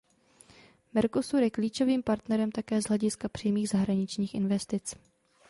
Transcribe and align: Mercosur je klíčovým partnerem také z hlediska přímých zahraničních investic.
Mercosur 0.93 1.43
je 1.43 1.49
klíčovým 1.51 2.03
partnerem 2.03 2.51
také 2.51 2.81
z 2.81 2.85
hlediska 2.87 3.29
přímých 3.29 3.69
zahraničních 3.69 4.33
investic. 4.35 4.95